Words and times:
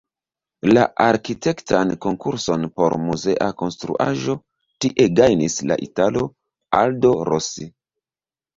La 0.69 0.85
arkitektan 1.07 1.93
konkurson 2.05 2.65
por 2.81 2.95
muzea 3.03 3.51
konstruaĵo 3.61 4.37
tie 4.87 5.09
gajnis 5.23 5.61
la 5.73 5.79
italo 5.89 6.27
"Aldo 6.83 7.17
Rossi". 7.33 7.71